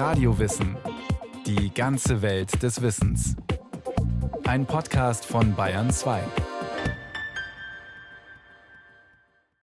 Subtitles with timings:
[0.00, 0.78] Radiowissen.
[1.44, 3.36] Die ganze Welt des Wissens.
[4.44, 6.22] Ein Podcast von Bayern 2.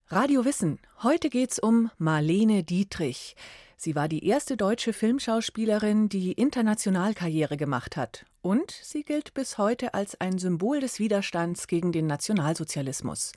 [0.07, 0.79] Radio Wissen.
[1.03, 3.35] Heute geht's um Marlene Dietrich.
[3.77, 8.25] Sie war die erste deutsche Filmschauspielerin, die international Karriere gemacht hat.
[8.41, 13.33] Und sie gilt bis heute als ein Symbol des Widerstands gegen den Nationalsozialismus.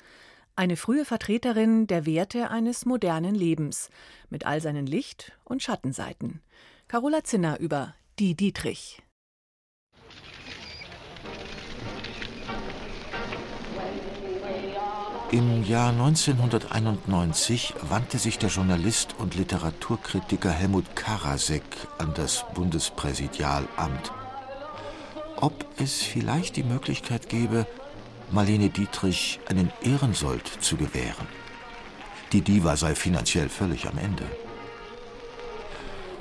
[0.58, 3.90] Eine frühe Vertreterin der Werte eines modernen Lebens,
[4.30, 6.40] mit all seinen Licht- und Schattenseiten.
[6.88, 9.02] Carola Zinner über Die Dietrich.
[15.32, 21.64] Im Jahr 1991 wandte sich der Journalist und Literaturkritiker Helmut Karasek
[21.98, 24.12] an das Bundespräsidialamt.
[25.38, 27.66] Ob es vielleicht die Möglichkeit gäbe,
[28.30, 31.26] Marlene Dietrich einen Ehrensold zu gewähren.
[32.30, 34.24] Die Diva sei finanziell völlig am Ende.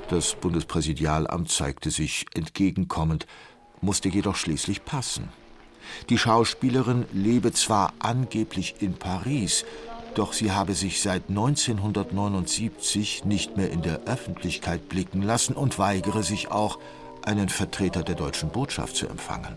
[0.08, 3.26] Das Bundespräsidialamt zeigte sich entgegenkommend,
[3.80, 5.30] musste jedoch schließlich passen.
[6.10, 9.64] Die Schauspielerin lebe zwar angeblich in Paris,
[10.14, 16.22] doch sie habe sich seit 1979 nicht mehr in der Öffentlichkeit blicken lassen und weigere
[16.22, 16.78] sich auch,
[17.22, 19.56] einen Vertreter der deutschen Botschaft zu empfangen.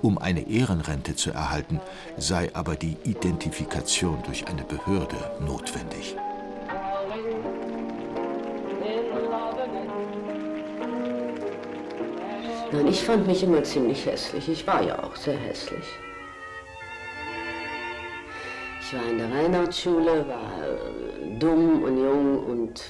[0.00, 1.80] Um eine Ehrenrente zu erhalten,
[2.16, 6.16] sei aber die Identifikation durch eine Behörde notwendig.
[12.72, 14.48] Nein, ich fand mich immer ziemlich hässlich.
[14.48, 15.84] Ich war ja auch sehr hässlich.
[18.80, 22.82] Ich war in der Reinhardtschule, war dumm und jung und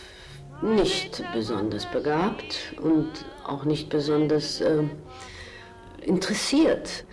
[0.62, 3.10] nicht besonders begabt und
[3.44, 4.84] auch nicht besonders äh,
[6.02, 7.04] interessiert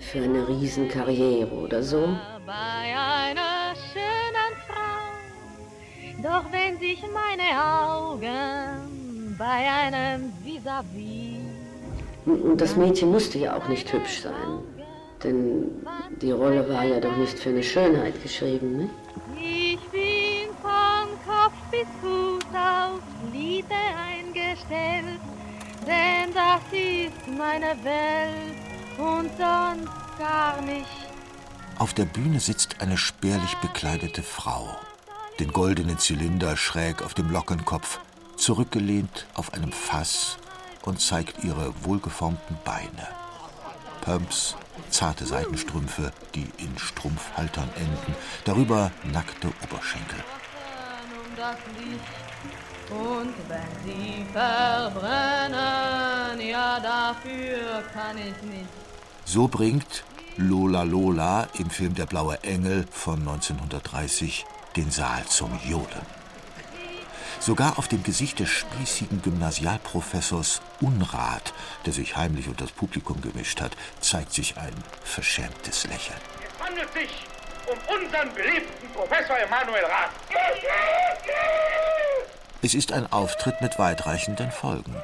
[0.00, 2.08] für eine Riesenkarriere oder so.
[2.44, 5.12] Bei einer schönen Frau,
[6.22, 11.39] doch wenn sich meine Augen bei einem vis-à-vis.
[12.26, 14.58] Und das Mädchen musste ja auch nicht hübsch sein,
[15.22, 15.64] denn
[16.20, 18.76] die Rolle war ja doch nicht für eine Schönheit geschrieben.
[18.76, 18.90] Ne?
[19.36, 23.00] Ich bin von Kopf bis Fuß auf
[23.32, 25.20] Liebe eingestellt
[25.86, 28.56] denn das ist meine Welt
[28.98, 30.86] und sonst gar nicht.
[31.78, 34.76] Auf der Bühne sitzt eine spärlich bekleidete Frau,
[35.38, 38.00] den goldenen Zylinder schräg auf dem Lockenkopf,
[38.36, 40.38] zurückgelehnt auf einem Fass
[40.82, 43.08] und zeigt ihre wohlgeformten Beine.
[44.00, 44.56] Pumps,
[44.90, 48.14] zarte Seitenstrümpfe, die in Strumpfhaltern enden,
[48.44, 50.24] darüber nackte Oberschenkel.
[52.90, 55.60] Und wenn sie verbrennen,
[56.40, 58.68] ja dafür kann ich nicht.
[59.24, 60.04] So bringt
[60.36, 64.44] Lola Lola im Film Der blaue Engel von 1930
[64.76, 66.19] den Saal zum Jodeln.
[67.40, 71.54] Sogar auf dem Gesicht des spießigen Gymnasialprofessors Unrat,
[71.86, 76.20] der sich heimlich unter das Publikum gemischt hat, zeigt sich ein verschämtes Lächeln.
[76.46, 77.08] Es handelt sich
[77.66, 80.10] um unseren beliebten Professor Emanuel Rath.
[82.60, 84.94] Es ist ein Auftritt mit weitreichenden Folgen.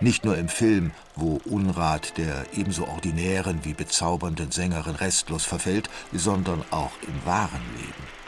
[0.00, 6.64] Nicht nur im Film, wo Unrat der ebenso ordinären wie bezaubernden Sängerin restlos verfällt, sondern
[6.70, 8.23] auch im wahren Leben.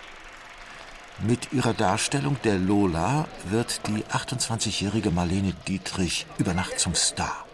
[1.20, 7.46] Mit ihrer Darstellung der Lola wird die 28-jährige Marlene Dietrich über Nacht zum Star.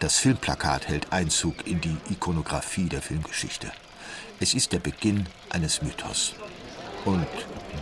[0.00, 3.70] Das Filmplakat hält Einzug in die Ikonografie der Filmgeschichte.
[4.40, 6.34] Es ist der Beginn eines Mythos.
[7.04, 7.26] Und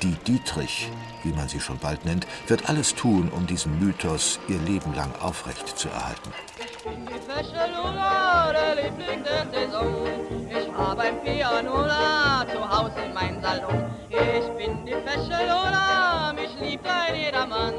[0.03, 0.91] die Dietrich,
[1.22, 5.12] wie man sie schon bald nennt, wird alles tun, um diesen Mythos ihr Leben lang
[5.21, 6.31] aufrecht zu erhalten.
[6.59, 10.06] Ich bin die fesche Lola, der Liebling der Saison.
[10.50, 13.84] Ich habe ein Pianola zu Hause in meinem Salon.
[14.08, 17.75] Ich bin die fesche Lola, mich liebt ein jedermann.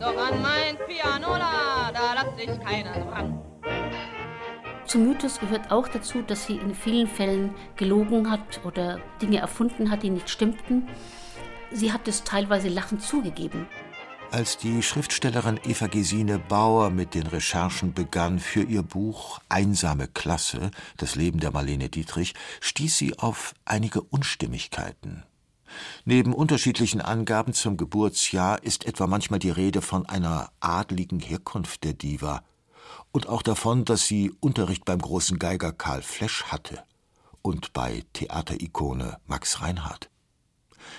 [0.00, 3.40] Doch an mein Pianola, da lass ich keinen ran.
[4.86, 9.90] Zum Mythos gehört auch dazu, dass sie in vielen Fällen gelogen hat oder Dinge erfunden
[9.90, 10.88] hat, die nicht stimmten.
[11.72, 13.66] Sie hat es teilweise lachend zugegeben.
[14.32, 20.70] Als die Schriftstellerin Eva Gesine Bauer mit den Recherchen begann für ihr Buch Einsame Klasse,
[20.96, 25.22] das Leben der Marlene Dietrich, stieß sie auf einige Unstimmigkeiten.
[26.04, 31.94] Neben unterschiedlichen Angaben zum Geburtsjahr ist etwa manchmal die Rede von einer adligen Herkunft der
[31.94, 32.42] Diva
[33.12, 36.82] und auch davon, dass sie Unterricht beim großen Geiger Karl Flesch hatte
[37.42, 40.10] und bei Theaterikone Max Reinhardt.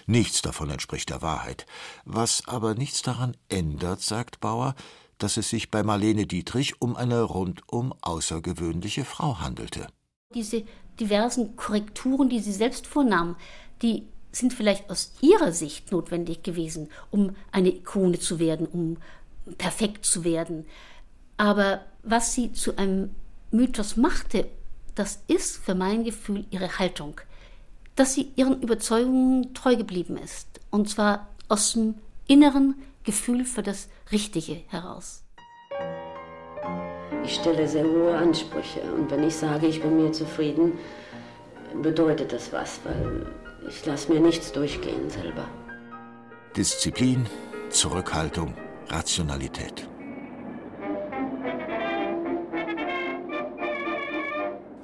[0.05, 1.65] Nichts davon entspricht der Wahrheit.
[2.05, 4.75] Was aber nichts daran ändert, sagt Bauer,
[5.17, 9.87] dass es sich bei Marlene Dietrich um eine rundum außergewöhnliche Frau handelte.
[10.33, 10.63] Diese
[10.99, 13.35] diversen Korrekturen, die sie selbst vornahm,
[13.81, 18.97] die sind vielleicht aus ihrer Sicht notwendig gewesen, um eine Ikone zu werden, um
[19.57, 20.65] perfekt zu werden.
[21.37, 23.15] Aber was sie zu einem
[23.51, 24.47] Mythos machte,
[24.95, 27.21] das ist für mein Gefühl ihre Haltung.
[27.97, 30.47] Dass sie ihren Überzeugungen treu geblieben ist.
[30.69, 31.95] Und zwar aus dem
[32.27, 35.23] inneren Gefühl für das Richtige heraus.
[37.23, 40.73] Ich stelle sehr hohe Ansprüche und wenn ich sage, ich bin mir zufrieden,
[41.81, 43.27] bedeutet das was, weil
[43.67, 45.45] ich lasse mir nichts durchgehen selber.
[46.55, 47.25] Disziplin,
[47.69, 48.53] Zurückhaltung,
[48.87, 49.87] Rationalität.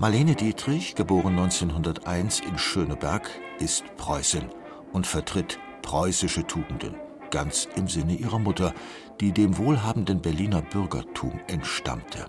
[0.03, 3.29] Marlene Dietrich, geboren 1901 in Schöneberg,
[3.59, 4.49] ist Preußin
[4.91, 6.95] und vertritt preußische Tugenden,
[7.31, 8.73] ganz im Sinne ihrer Mutter,
[9.21, 12.25] die dem wohlhabenden Berliner Bürgertum entstammte.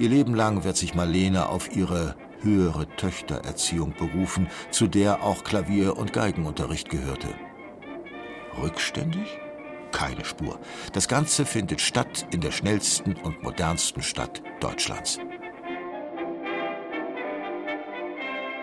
[0.00, 5.96] Ihr Leben lang wird sich Marlene auf ihre höhere Töchtererziehung berufen, zu der auch Klavier-
[5.96, 7.28] und Geigenunterricht gehörte.
[8.60, 9.38] Rückständig?
[9.92, 10.58] Keine Spur.
[10.92, 15.20] Das Ganze findet statt in der schnellsten und modernsten Stadt Deutschlands.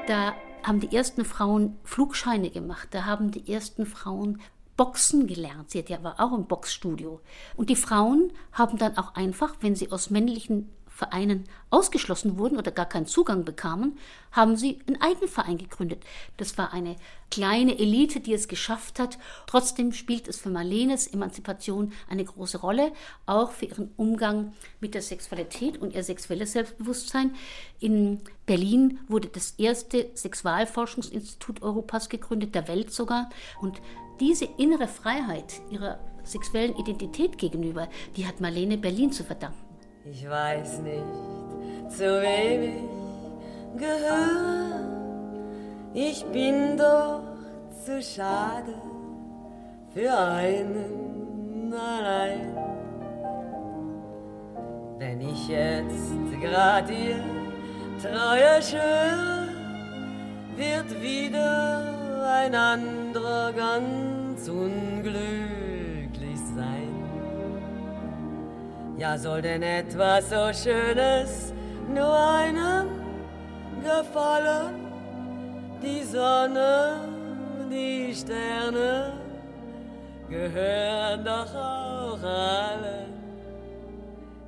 [0.08, 0.34] Da
[0.64, 4.42] haben die ersten Frauen Flugscheine gemacht, da haben die ersten Frauen
[4.78, 5.70] Boxen gelernt.
[5.70, 7.22] Sie hat ja aber auch ein Boxstudio.
[7.56, 10.70] Und die Frauen haben dann auch einfach, wenn sie aus männlichen
[11.02, 13.98] Vereinen ausgeschlossen wurden oder gar keinen Zugang bekamen,
[14.32, 16.04] haben sie einen eigenen Verein gegründet.
[16.38, 16.96] Das war eine
[17.32, 19.18] kleine Elite, die es geschafft hat.
[19.48, 22.92] Trotzdem spielt es für Marlenes Emanzipation eine große Rolle,
[23.26, 27.34] auch für ihren Umgang mit der Sexualität und ihr sexuelles Selbstbewusstsein.
[27.80, 33.32] In Berlin wurde das erste Sexualforschungsinstitut Europas gegründet, der Welt sogar.
[33.60, 33.82] Und
[34.20, 39.71] diese innere Freiheit ihrer sexuellen Identität gegenüber, die hat Marlene Berlin zu verdanken.
[40.04, 41.04] Ich weiß nicht,
[41.90, 44.80] zu wem ich gehöre.
[45.94, 47.22] Ich bin doch
[47.86, 48.74] zu schade
[49.94, 52.58] für einen allein.
[54.98, 57.24] Wenn ich jetzt grad ihr
[58.02, 59.50] Treue schwöre,
[60.56, 65.61] wird wieder ein anderer ganz unglücklich
[69.02, 71.54] Ja, soll denn etwas so Schönes
[71.92, 72.88] nur einem
[73.82, 74.76] gefallen?
[75.82, 77.10] Die Sonne,
[77.72, 79.14] die Sterne
[80.30, 83.12] gehören doch auch allen.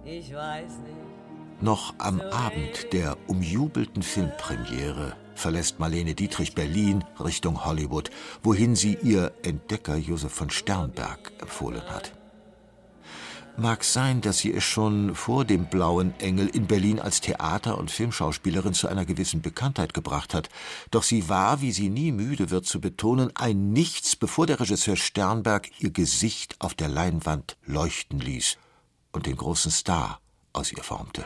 [0.06, 1.60] Ich weiß nicht.
[1.60, 8.12] Noch am Abend der umjubelten Filmpremiere verlässt Marlene Dietrich Berlin Richtung Hollywood,
[8.44, 12.12] wohin sie ihr Entdecker Josef von Sternberg empfohlen hat.
[13.56, 17.92] Mag sein, dass sie es schon vor dem Blauen Engel in Berlin als Theater- und
[17.92, 20.50] Filmschauspielerin zu einer gewissen Bekanntheit gebracht hat.
[20.90, 24.96] Doch sie war, wie sie nie müde wird zu betonen, ein Nichts, bevor der Regisseur
[24.96, 28.58] Sternberg ihr Gesicht auf der Leinwand leuchten ließ
[29.12, 30.20] und den großen Star
[30.52, 31.24] aus ihr formte.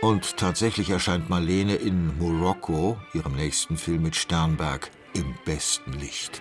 [0.00, 6.40] Und tatsächlich erscheint Marlene in Morocco, ihrem nächsten Film mit Sternberg, im besten Licht.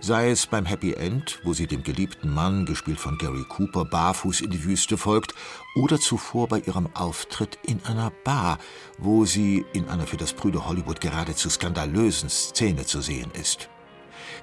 [0.00, 4.40] Sei es beim Happy End, wo sie dem geliebten Mann, gespielt von Gary Cooper, barfuß
[4.40, 5.34] in die Wüste folgt,
[5.74, 8.58] oder zuvor bei ihrem Auftritt in einer Bar,
[8.98, 13.68] wo sie in einer für das Brüder Hollywood geradezu skandalösen Szene zu sehen ist.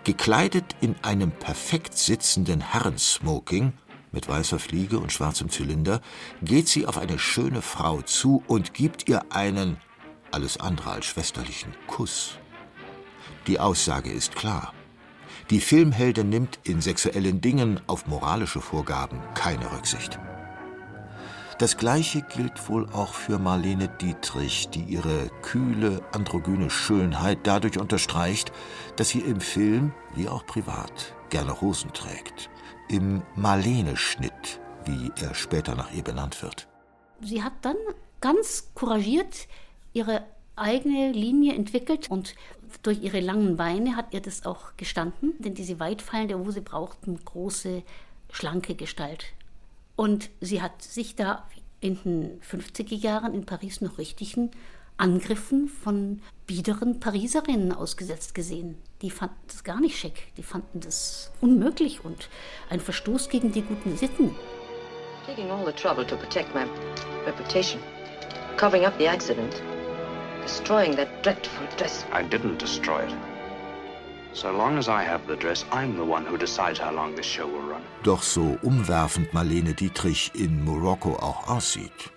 [0.04, 3.74] Gekleidet in einem perfekt sitzenden Herrensmoking,
[4.12, 6.02] mit weißer Fliege und schwarzem Zylinder,
[6.42, 9.78] geht sie auf eine schöne Frau zu und gibt ihr einen,
[10.32, 12.38] alles andere als schwesterlichen Kuss.
[13.48, 14.74] Die Aussage ist klar.
[15.50, 20.20] Die Filmheldin nimmt in sexuellen Dingen auf moralische Vorgaben keine Rücksicht.
[21.58, 28.52] Das Gleiche gilt wohl auch für Marlene Dietrich, die ihre kühle, androgyne Schönheit dadurch unterstreicht,
[28.98, 32.50] dass sie im Film, wie auch privat, gerne Hosen trägt.
[32.90, 36.68] Im Marlene-Schnitt, wie er später nach ihr benannt wird.
[37.22, 37.78] Sie hat dann
[38.22, 39.48] ganz couragiert
[39.94, 40.24] ihre
[40.58, 42.36] eigene Linie entwickelt und
[42.84, 47.18] durch ihre langen Beine hat ihr das auch gestanden, denn diese weitfallende Hose braucht eine
[47.18, 47.84] große,
[48.32, 49.26] schlanke Gestalt.
[49.96, 51.48] Und sie hat sich da
[51.80, 54.52] in den 50er Jahren in Paris noch richtigen
[54.98, 58.78] Angriffen von biederen Pariserinnen ausgesetzt gesehen.
[59.02, 62.30] Die fanden das gar nicht schick, die fanden das unmöglich und
[62.70, 64.36] ein Verstoß gegen die guten Sitten.
[65.28, 66.66] Taking all the trouble to protect my
[67.26, 67.80] reputation,
[68.58, 69.62] covering up the accident
[70.48, 72.06] destroying that dreadful dress.
[72.14, 73.14] I didn't destroy it.
[74.34, 77.26] So long as I have the dress, I'm the one who decides how long this
[77.26, 77.82] show will run.
[78.04, 82.12] Doch so umwerfend Marlene Dietrich in Morocco auch aussieht.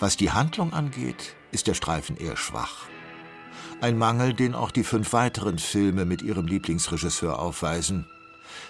[0.00, 2.86] Was die Handlung angeht, ist der Streifen eher schwach.
[3.82, 8.06] Ein Mangel, den auch die fünf weiteren Filme mit ihrem Lieblingsregisseur aufweisen.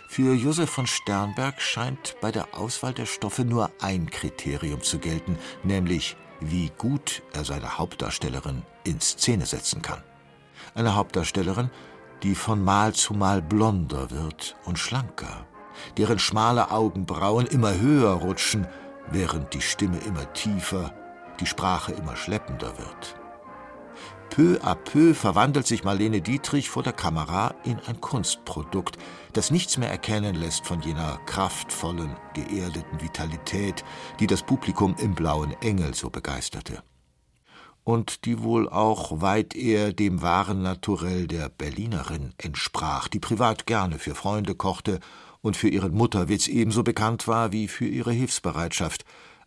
[0.09, 5.39] Für Josef von Sternberg scheint bei der Auswahl der Stoffe nur ein Kriterium zu gelten,
[5.63, 6.17] nämlich
[6.51, 10.03] wie gut er seine Hauptdarstellerin in Szene setzen kann.
[10.75, 11.71] Eine Hauptdarstellerin,
[12.23, 15.47] die von Mal zu Mal blonder wird und schlanker,
[15.97, 18.67] deren schmale Augenbrauen immer höher rutschen,
[19.11, 20.93] während die Stimme immer tiefer,
[21.41, 23.17] die Sprache immer schleppender wird.
[24.31, 28.99] Peu à peu verwandelt sich Marlene Dietrich vor der Kamera in ein Kunstprodukt,
[29.33, 33.85] das nichts mehr erkennen lässt von jener kraftvollen, geerdeten Vitalität,
[34.19, 36.83] die das Publikum im Blauen Engel so begeisterte.
[37.85, 43.99] Und die wohl auch weit eher dem wahren Naturell der Berlinerin entsprach, die privat gerne
[43.99, 45.01] für Freunde kochte
[45.43, 49.05] und für ihren Mutterwitz ebenso bekannt war wie für ihre Hilfsbereitschaft.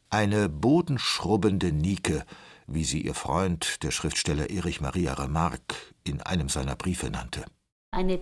[0.09, 2.21] Eine bodenschrubbende Nike,
[2.67, 7.45] wie sie ihr Freund, der Schriftsteller Erich Maria Remarque, in einem seiner Briefe nannte.
[7.91, 8.19] Eine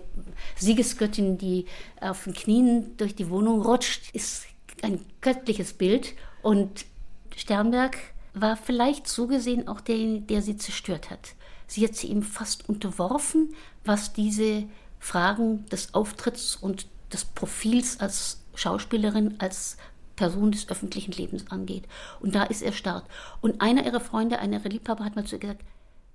[0.56, 1.66] Siegesgöttin, die
[2.00, 4.46] auf den Knien durch die Wohnung rutscht, ist
[4.82, 6.14] ein göttliches Bild.
[6.42, 6.86] Und
[7.34, 7.96] Sternberg
[8.32, 11.34] war vielleicht so gesehen auch der, der sie zerstört hat.
[11.66, 14.64] Sie hat sie ihm fast unterworfen, was diese
[15.00, 19.76] Fragen des Auftritts und des Profils als Schauspielerin, als
[20.16, 21.84] Person des öffentlichen Lebens angeht.
[22.20, 23.04] Und da ist er stark.
[23.40, 25.64] Und einer ihrer Freunde, einer ihrer Liebhaber hat mal zu ihr gesagt,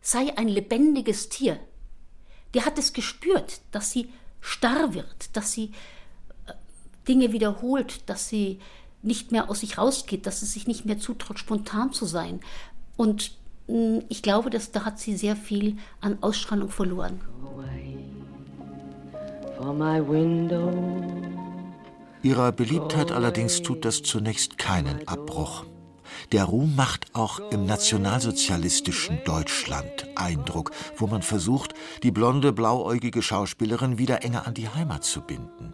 [0.01, 1.59] sei ein lebendiges Tier.
[2.53, 4.09] Der hat es gespürt, dass sie
[4.41, 5.71] starr wird, dass sie
[6.47, 6.53] äh,
[7.07, 8.59] Dinge wiederholt, dass sie
[9.03, 12.39] nicht mehr aus sich rausgeht, dass es sich nicht mehr zutraut, spontan zu sein.
[12.97, 13.31] Und
[13.67, 17.21] mm, ich glaube, dass da hat sie sehr viel an Ausstrahlung verloren.
[19.57, 20.71] For my window
[22.23, 25.65] Ihrer Beliebtheit allerdings tut das zunächst keinen Abbruch.
[26.31, 31.73] Der Ruhm macht auch im nationalsozialistischen Deutschland Eindruck, wo man versucht,
[32.03, 35.73] die blonde, blauäugige Schauspielerin wieder enger an die Heimat zu binden.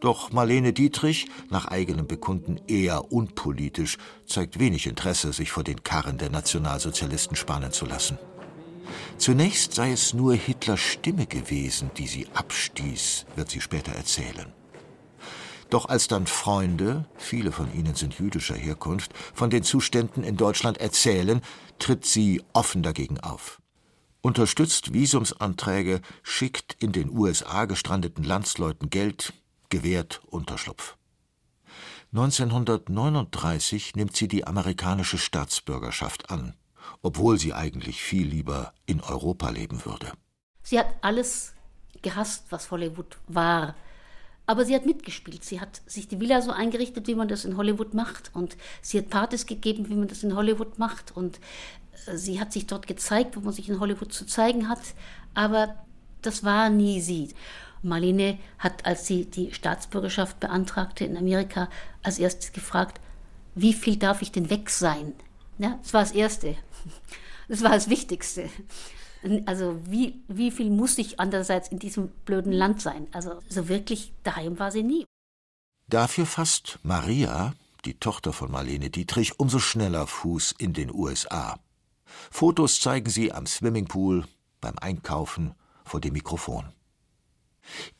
[0.00, 6.18] Doch Marlene Dietrich, nach eigenem Bekunden eher unpolitisch, zeigt wenig Interesse, sich vor den Karren
[6.18, 8.18] der Nationalsozialisten spannen zu lassen.
[9.18, 14.52] Zunächst sei es nur Hitlers Stimme gewesen, die sie abstieß, wird sie später erzählen.
[15.70, 20.78] Doch als dann Freunde, viele von ihnen sind jüdischer Herkunft, von den Zuständen in Deutschland
[20.78, 21.40] erzählen,
[21.78, 23.60] tritt sie offen dagegen auf.
[24.20, 29.32] Unterstützt Visumsanträge, schickt in den USA gestrandeten Landsleuten Geld,
[29.68, 30.96] gewährt Unterschlupf.
[32.12, 36.54] 1939 nimmt sie die amerikanische Staatsbürgerschaft an,
[37.02, 40.12] obwohl sie eigentlich viel lieber in Europa leben würde.
[40.62, 41.54] Sie hat alles
[42.02, 43.74] gehasst, was Hollywood war.
[44.46, 45.44] Aber sie hat mitgespielt.
[45.44, 48.30] Sie hat sich die Villa so eingerichtet, wie man das in Hollywood macht.
[48.34, 51.16] Und sie hat Partys gegeben, wie man das in Hollywood macht.
[51.16, 51.40] Und
[52.06, 54.80] äh, sie hat sich dort gezeigt, wo man sich in Hollywood zu zeigen hat.
[55.34, 55.74] Aber
[56.22, 57.34] das war nie sie.
[57.82, 61.68] Marlene hat, als sie die Staatsbürgerschaft beantragte in Amerika,
[62.02, 63.00] als erstes gefragt,
[63.54, 65.14] wie viel darf ich denn weg sein?
[65.58, 66.54] Ja, das war das Erste.
[67.48, 68.50] Das war das Wichtigste.
[69.46, 73.08] Also wie, wie viel muss ich andererseits in diesem blöden Land sein?
[73.12, 75.04] Also so wirklich daheim war sie nie.
[75.88, 77.54] Dafür fasst Maria,
[77.84, 81.58] die Tochter von Marlene Dietrich, umso schneller Fuß in den USA.
[82.30, 84.26] Fotos zeigen sie am Swimmingpool,
[84.60, 85.54] beim Einkaufen,
[85.84, 86.72] vor dem Mikrofon.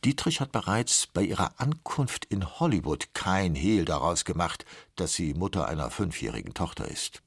[0.03, 5.67] Dietrich hat bereits bei ihrer Ankunft in Hollywood kein Hehl daraus gemacht, dass sie Mutter
[5.67, 7.21] einer fünfjährigen Tochter ist.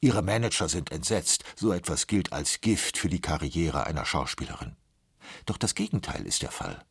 [0.00, 4.76] Ihre Manager sind entsetzt, so etwas gilt als Gift für die Karriere einer Schauspielerin.
[5.46, 6.84] Doch das Gegenteil ist der Fall.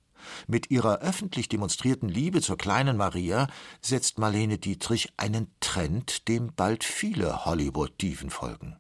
[0.47, 3.47] Mit ihrer öffentlich demonstrierten Liebe zur kleinen Maria
[3.81, 8.77] setzt Marlene Dietrich einen Trend, dem bald viele Hollywood-Diven folgen.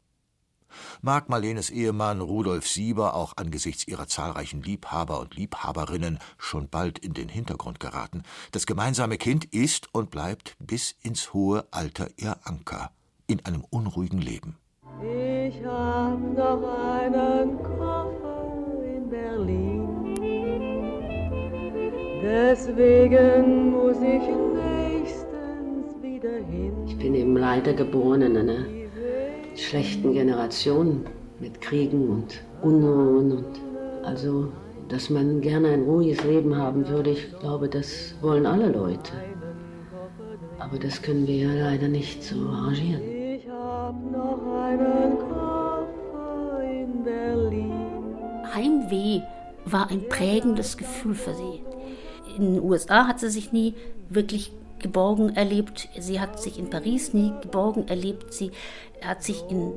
[1.01, 7.13] Mag Marlenes Ehemann Rudolf Sieber auch angesichts ihrer zahlreichen Liebhaber und Liebhaberinnen schon bald in
[7.13, 12.91] den Hintergrund geraten, das gemeinsame Kind ist und bleibt bis ins hohe Alter ihr Anker
[13.29, 14.57] in einem unruhigen Leben.
[15.01, 16.63] Ich hab noch
[16.99, 20.15] einen Koffer in Berlin.
[22.23, 24.25] Deswegen muss ich
[24.57, 26.73] nächstens wieder hin.
[26.87, 28.65] Ich bin eben leider geboren in einer
[29.55, 31.05] schlechten Generation
[31.39, 33.45] mit Kriegen und Unruhen und
[34.03, 34.51] also,
[34.87, 39.11] dass man gerne ein ruhiges Leben haben würde, ich glaube, das wollen alle Leute.
[40.57, 43.18] Aber das können wir ja leider nicht so arrangieren
[48.59, 49.21] Heimweh
[49.65, 51.63] war ein prägendes Gefühl für sie.
[52.35, 53.73] In den USA hat sie sich nie
[54.09, 55.89] wirklich geborgen erlebt.
[55.97, 58.33] Sie hat sich in Paris nie geborgen erlebt.
[58.33, 58.51] Sie
[59.03, 59.73] hat sich in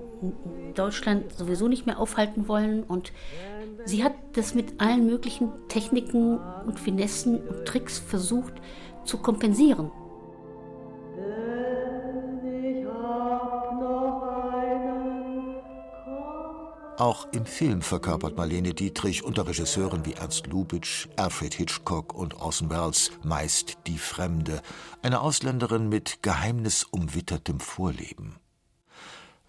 [0.74, 2.82] Deutschland sowieso nicht mehr aufhalten wollen.
[2.82, 3.12] Und
[3.84, 8.54] Sie hat das mit allen möglichen Techniken und Finessen und Tricks versucht
[9.04, 9.90] zu kompensieren.
[17.02, 22.70] Auch im Film verkörpert Marlene Dietrich unter Regisseuren wie Ernst Lubitsch, Alfred Hitchcock und Orson
[22.70, 24.62] Welles meist die Fremde,
[25.02, 28.36] eine Ausländerin mit geheimnisumwittertem Vorleben.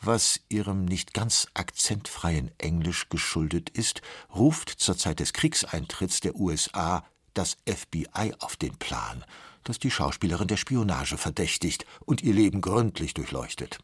[0.02, 4.02] Was ihrem nicht ganz akzentfreien Englisch geschuldet ist,
[4.34, 7.06] ruft zur Zeit des Kriegseintritts der USA
[7.36, 9.24] das FBI auf den Plan,
[9.64, 13.78] das die Schauspielerin der Spionage verdächtigt und ihr Leben gründlich durchleuchtet.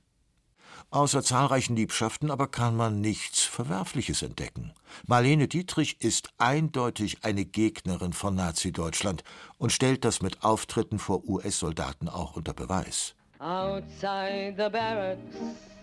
[0.91, 4.73] Außer zahlreichen Liebschaften aber kann man nichts Verwerfliches entdecken.
[5.05, 9.23] Marlene Dietrich ist eindeutig eine Gegnerin von Nazi-Deutschland
[9.59, 13.13] und stellt das mit Auftritten vor US-Soldaten auch unter Beweis.
[13.37, 15.37] Outside the barracks,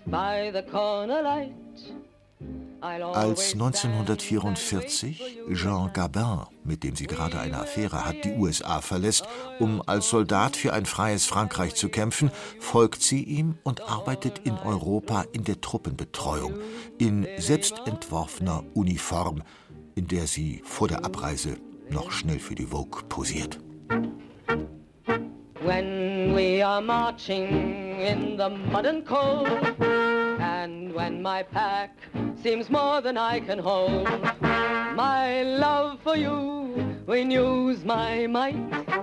[0.06, 1.52] by the corner light.
[2.80, 9.26] Als 1944 Jean Gabin, mit dem sie gerade eine Affäre hat, die USA verlässt,
[9.58, 14.56] um als Soldat für ein freies Frankreich zu kämpfen, folgt sie ihm und arbeitet in
[14.58, 16.54] Europa in der Truppenbetreuung,
[16.98, 19.42] in selbstentworfener Uniform,
[19.94, 21.56] in der sie vor der Abreise
[21.90, 23.58] noch schnell für die Vogue posiert.
[25.62, 29.48] When we are marching in the mud and cold
[30.38, 31.96] And when my pack
[32.42, 34.08] seems more than I can hold,
[34.42, 38.56] my love for you renews my might.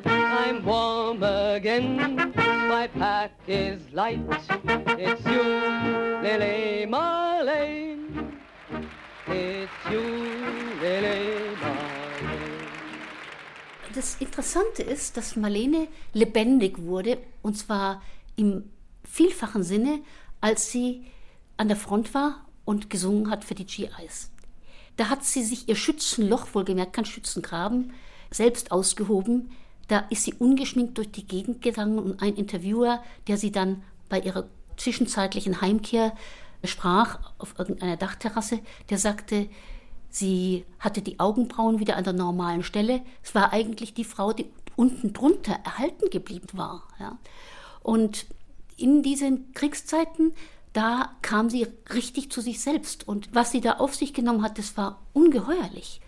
[0.05, 4.19] I'm warm again, my pack is light.
[4.98, 5.43] It's you,
[6.22, 8.31] Lily Marlene.
[9.27, 10.01] It's you,
[10.81, 11.92] Lily Marlene.
[13.93, 18.01] Das Interessante ist, dass Marlene lebendig wurde, und zwar
[18.35, 18.63] im
[19.03, 20.00] vielfachen Sinne,
[20.41, 21.05] als sie
[21.57, 24.31] an der Front war und gesungen hat für die GIs.
[24.97, 27.93] Da hat sie sich ihr Schützenloch, wohlgemerkt kein Schützengraben,
[28.31, 29.51] selbst ausgehoben.
[29.88, 34.19] Da ist sie ungeschminkt durch die Gegend gegangen und ein Interviewer, der sie dann bei
[34.19, 34.47] ihrer
[34.77, 36.15] zwischenzeitlichen Heimkehr
[36.63, 39.49] sprach auf irgendeiner Dachterrasse, der sagte,
[40.13, 43.02] sie hatte die Augenbrauen wieder an der normalen Stelle.
[43.21, 44.45] Es war eigentlich die Frau, die
[44.76, 46.84] unten drunter erhalten geblieben war.
[46.99, 47.17] Ja.
[47.82, 48.26] Und
[48.78, 50.34] in diesen Kriegszeiten
[50.73, 53.08] da kam sie richtig zu sich selbst.
[53.08, 56.02] Und was sie da auf sich genommen hat, das war ungeheuerlich.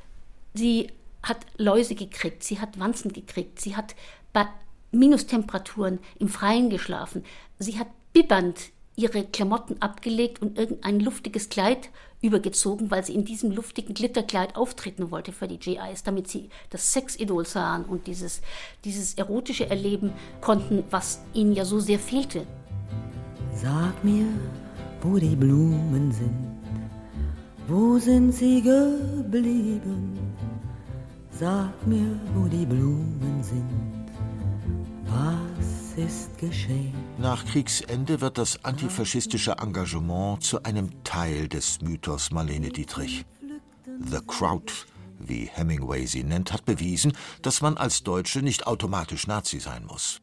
[0.56, 0.92] Sie
[1.24, 3.96] hat Läuse gekriegt, sie hat Wanzen gekriegt, sie hat
[4.34, 4.48] bei
[4.92, 7.24] Minustemperaturen im Freien geschlafen,
[7.60, 11.90] sie hat bibbernd ihre Klamotten abgelegt und irgendein luftiges Kleid
[12.22, 16.92] übergezogen, weil sie in diesem luftigen Glitterkleid auftreten wollte für die GIs, damit sie das
[16.92, 18.42] Sexidol sahen und dieses,
[18.84, 22.46] dieses erotische erleben konnten, was ihnen ja so sehr fehlte.
[23.54, 24.26] Sag mir,
[25.02, 26.56] wo die Blumen sind,
[27.68, 30.18] wo sind sie geblieben?
[31.32, 34.10] Sag mir, wo die Blumen sind,
[35.06, 35.55] was
[35.98, 36.94] ist geschehen?
[37.18, 43.26] Nach Kriegsende wird das antifaschistische Engagement zu einem Teil des Mythos Marlene Dietrich.
[44.06, 44.72] The Crowd,
[45.20, 50.22] wie Hemingway sie nennt, hat bewiesen, dass man als Deutsche nicht automatisch Nazi sein muss.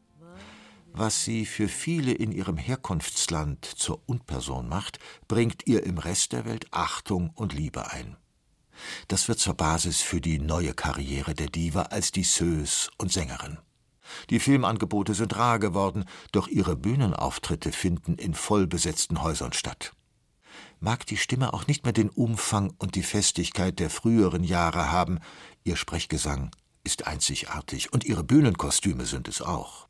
[0.94, 6.44] Was sie für viele in ihrem Herkunftsland zur Unperson macht, bringt ihr im Rest der
[6.44, 8.16] Welt Achtung und Liebe ein.
[9.08, 13.58] Das wird zur Basis für die neue Karriere der Diva als Disseuse und Sängerin.
[14.30, 19.92] Die Filmangebote sind rar geworden, doch ihre Bühnenauftritte finden in vollbesetzten Häusern statt.
[20.80, 25.20] Mag die Stimme auch nicht mehr den Umfang und die Festigkeit der früheren Jahre haben,
[25.64, 26.50] ihr Sprechgesang
[26.84, 29.86] ist einzigartig und ihre Bühnenkostüme sind es auch.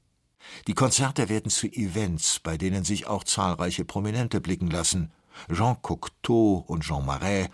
[0.66, 5.12] Die Konzerte werden zu Events, bei denen sich auch zahlreiche Prominente blicken lassen.
[5.50, 7.48] Jean Cocteau und Jean Marais,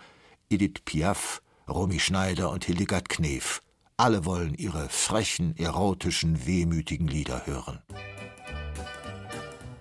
[0.49, 3.61] Edith Piaf, Romy Schneider und Hildegard Knef.
[3.99, 7.79] Alle wollen ihre frechen, erotischen, wehmütigen Lieder hören.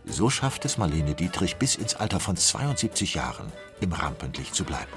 [0.07, 4.91] So schafft es Marlene Dietrich bis ins Alter von 72 Jahren im Rampenlicht zu bleiben.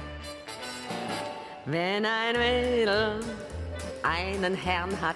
[1.67, 3.19] Wenn ein Mädel
[4.01, 5.15] einen Herrn hat,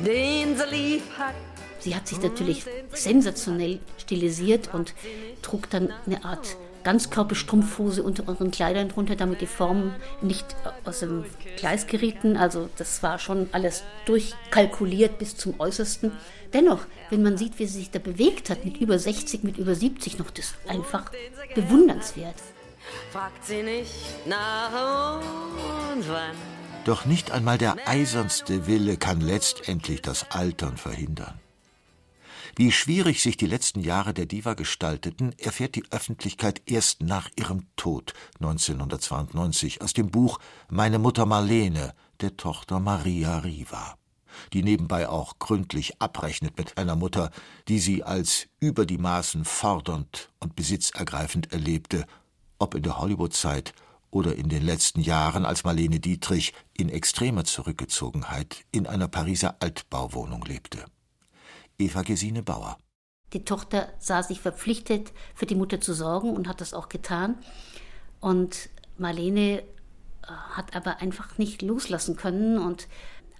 [0.00, 1.34] den sie lieb hat,
[1.78, 4.94] Sie hat sich natürlich sensationell stilisiert und
[5.40, 10.46] trug dann eine Art Ganzkörperstrumpfhose unter ihren Kleidern drunter, damit die Formen nicht
[10.84, 11.24] aus dem
[11.56, 12.36] Gleis gerieten.
[12.36, 16.12] Also das war schon alles durchkalkuliert bis zum Äußersten.
[16.52, 19.74] Dennoch, wenn man sieht, wie sie sich da bewegt hat, mit über 60, mit über
[19.74, 21.10] 70 noch, das ist einfach
[21.54, 22.36] bewundernswert.
[23.12, 25.20] Fragt sie nicht nach
[25.92, 26.34] und wann.
[26.84, 31.38] Doch nicht einmal der eisernste Wille kann letztendlich das Altern verhindern.
[32.56, 37.66] Wie schwierig sich die letzten Jahre der Diva gestalteten, erfährt die Öffentlichkeit erst nach ihrem
[37.76, 43.96] Tod 1992 aus dem Buch Meine Mutter Marlene der Tochter Maria Riva,
[44.52, 47.30] die nebenbei auch gründlich abrechnet mit einer Mutter,
[47.68, 52.04] die sie als über die Maßen fordernd und besitzergreifend erlebte,
[52.58, 53.72] ob in der Hollywoodzeit
[54.10, 60.44] oder in den letzten Jahren, als Marlene Dietrich in extremer Zurückgezogenheit in einer Pariser Altbauwohnung
[60.44, 60.84] lebte.
[61.80, 62.76] Eva Gesine Bauer.
[63.32, 67.36] Die Tochter sah sich verpflichtet, für die Mutter zu sorgen und hat das auch getan.
[68.20, 69.64] Und Marlene äh,
[70.26, 72.88] hat aber einfach nicht loslassen können und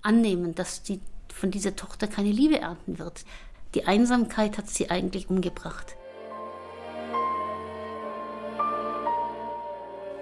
[0.03, 1.00] annehmen, dass sie
[1.33, 3.24] von dieser Tochter keine Liebe ernten wird.
[3.74, 5.96] Die Einsamkeit hat sie eigentlich umgebracht.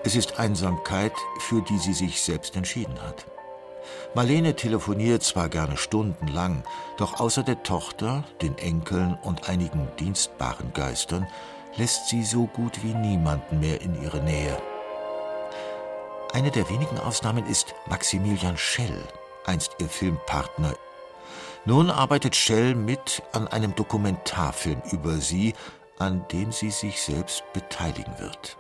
[0.04, 3.26] Es ist Einsamkeit, für die sie sich selbst entschieden hat.
[4.14, 6.62] Marlene telefoniert zwar gerne stundenlang,
[6.97, 11.27] doch außer der Tochter, den Enkeln und einigen dienstbaren Geistern
[11.77, 14.61] lässt sie so gut wie niemanden mehr in ihre Nähe.
[16.33, 19.03] Eine der wenigen Ausnahmen ist Maximilian Schell,
[19.47, 20.75] einst ihr Filmpartner.
[21.64, 25.55] Nun arbeitet Schell mit an einem Dokumentarfilm über sie,
[25.99, 28.58] an dem sie sich selbst beteiligen wird.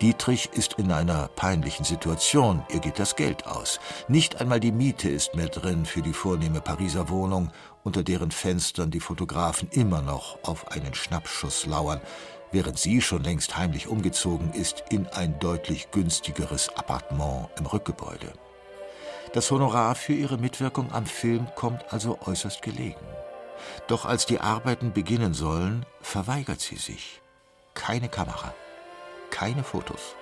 [0.00, 2.64] Dietrich ist in einer peinlichen Situation.
[2.70, 3.80] Ihr geht das Geld aus.
[4.08, 7.50] Nicht einmal die Miete ist mehr drin für die vornehme Pariser Wohnung,
[7.84, 12.00] unter deren Fenstern die Fotografen immer noch auf einen Schnappschuss lauern,
[12.52, 18.32] während sie schon längst heimlich umgezogen ist in ein deutlich günstigeres Appartement im Rückgebäude.
[19.32, 23.06] Das Honorar für ihre Mitwirkung am Film kommt also äußerst gelegen.
[23.86, 27.20] Doch als die Arbeiten beginnen sollen, verweigert sie sich.
[27.74, 28.54] Keine Kamera
[29.30, 30.14] keine Fotos.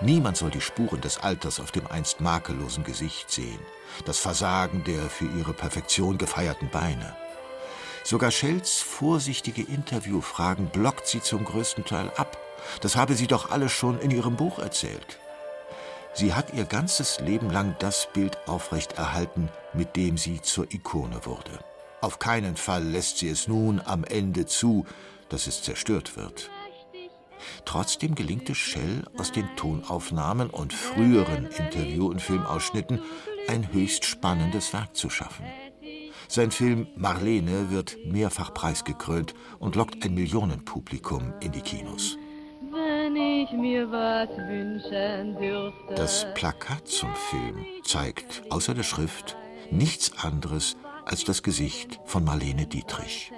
[0.00, 3.60] Niemand soll die Spuren des Alters auf dem einst makellosen Gesicht sehen,
[4.04, 7.16] das Versagen der für ihre Perfektion gefeierten Beine.
[8.02, 12.36] Sogar Shells vorsichtige Interviewfragen blockt sie zum größten Teil ab.
[12.80, 15.18] Das habe sie doch alles schon in ihrem Buch erzählt.
[16.12, 21.58] Sie hat ihr ganzes Leben lang das Bild aufrechterhalten, mit dem sie zur Ikone wurde.
[22.00, 24.86] Auf keinen Fall lässt sie es nun am Ende zu,
[25.28, 26.50] dass es zerstört wird.
[27.64, 33.00] Trotzdem gelingt es Shell aus den Tonaufnahmen und früheren Interview- und Filmausschnitten
[33.48, 35.44] ein höchst spannendes Werk zu schaffen.
[36.28, 42.16] Sein Film Marlene wird mehrfach preisgekrönt und lockt ein Millionenpublikum in die Kinos.
[45.94, 49.36] Das Plakat zum Film zeigt außer der Schrift
[49.70, 53.30] nichts anderes als das Gesicht von Marlene Dietrich.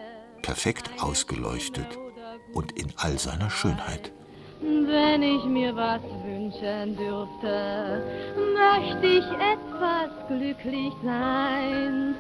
[0.43, 1.99] Perfekt ausgeleuchtet
[2.57, 4.11] und in all seiner Schönheit.
[4.63, 8.03] Wenn ich mir was wünschen dürfte,
[8.63, 12.15] möchte ich etwas glücklich sein.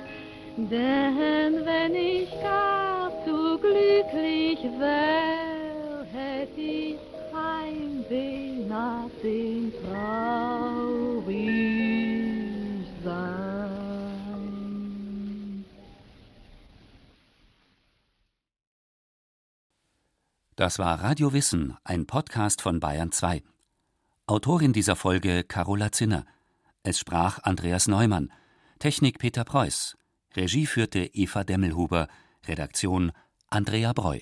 [0.58, 6.98] Denn wenn ich gar zu glücklich wär, hätte ich
[7.34, 11.65] Heimweh nach dem traurig
[20.56, 23.42] Das war Radio Wissen, ein Podcast von Bayern 2.
[24.26, 26.24] Autorin dieser Folge Carola Zinner.
[26.82, 28.32] Es sprach Andreas Neumann.
[28.78, 29.98] Technik Peter Preuß.
[30.34, 32.08] Regie führte Eva Demmelhuber.
[32.46, 33.12] Redaktion
[33.50, 34.20] Andrea Breu.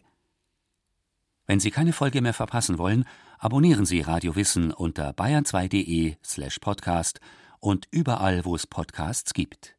[1.46, 3.04] Wenn Sie keine Folge mehr verpassen wollen,
[3.38, 7.20] abonnieren Sie Radio Wissen unter bayern2.de slash podcast
[7.60, 9.73] und überall, wo es Podcasts gibt.